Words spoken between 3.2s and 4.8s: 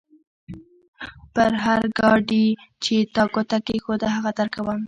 ګوته کېښوده؛ هغه درکوم.